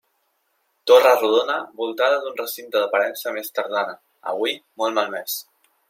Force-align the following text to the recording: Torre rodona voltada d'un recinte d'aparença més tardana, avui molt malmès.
Torre 0.91 1.11
rodona 1.23 1.57
voltada 1.81 2.17
d'un 2.25 2.39
recinte 2.41 2.75
d'aparença 2.81 3.35
més 3.39 3.55
tardana, 3.61 3.97
avui 4.35 4.61
molt 4.85 4.99
malmès. 5.03 5.39